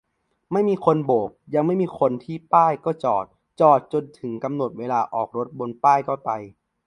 [0.51, 3.25] ไม่มีคนโบก-ยังไม่มีคนที่ป้ายก็จอด
[3.61, 6.31] จอดจนถึงกำหนดเวลาออกรถบนป้ายก็ไป